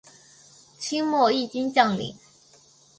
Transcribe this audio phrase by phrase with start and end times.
[0.79, 2.17] 清末毅军将领。